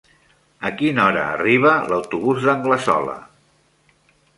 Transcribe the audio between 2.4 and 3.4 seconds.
d'Anglesola?